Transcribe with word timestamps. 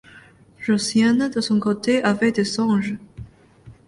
Josiane 0.59 1.29
de 1.29 1.41
son 1.41 1.59
côté 1.59 2.03
avait 2.03 2.31
des 2.31 2.43
songes. 2.43 2.95